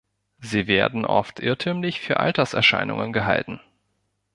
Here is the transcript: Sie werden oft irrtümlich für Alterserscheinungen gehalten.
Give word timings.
Sie 0.39 0.65
werden 0.65 1.05
oft 1.05 1.39
irrtümlich 1.39 2.01
für 2.01 2.19
Alterserscheinungen 2.19 3.13
gehalten. 3.13 3.61